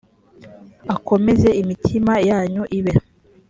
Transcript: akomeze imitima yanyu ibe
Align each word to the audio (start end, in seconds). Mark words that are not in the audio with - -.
akomeze 0.95 1.49
imitima 1.61 2.13
yanyu 2.29 2.63
ibe 2.77 2.93